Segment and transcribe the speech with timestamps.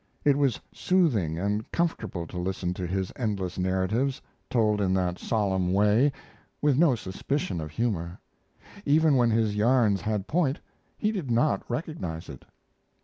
[0.25, 5.71] It was soothing and comfortable to listen to his endless narratives, told in that solemn
[5.73, 6.11] way,
[6.59, 8.17] with no suspicion of humor.
[8.83, 10.59] Even when his yarns had point,
[10.97, 12.45] he did not recognize it.